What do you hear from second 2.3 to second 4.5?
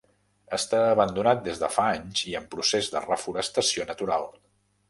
i en procés de reforestació natural.